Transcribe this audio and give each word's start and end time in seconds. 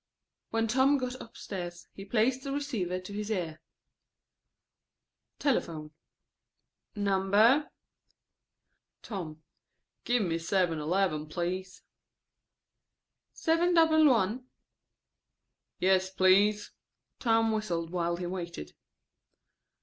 When 0.49 0.65
Tom 0.67 0.97
got 0.97 1.21
upstairs, 1.21 1.87
he 1.93 2.05
placed 2.05 2.41
the 2.41 2.51
receiver 2.51 2.99
to 2.99 3.13
his 3.13 3.29
ear. 3.29 3.61
Telephone: 5.37 5.91
("Number?") 6.95 7.69
Tom: 9.03 9.43
"Give 10.03 10.23
me 10.23 10.39
seven 10.39 10.79
eleven, 10.79 11.27
please." 11.27 11.83
("Seven 13.31 13.75
double 13.75 14.07
one?") 14.07 14.47
"Yes, 15.77 16.09
please." 16.09 16.71
Tom 17.19 17.51
whistled 17.51 17.91
while 17.91 18.15
he 18.17 18.25
waited. 18.25 18.73